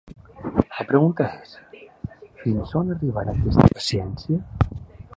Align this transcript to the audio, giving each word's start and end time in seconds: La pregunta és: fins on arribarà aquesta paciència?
La 0.79 0.85
pregunta 0.91 1.27
és: 1.41 1.53
fins 2.41 2.75
on 2.83 2.93
arribarà 2.97 3.39
aquesta 3.39 3.71
paciència? 3.79 4.45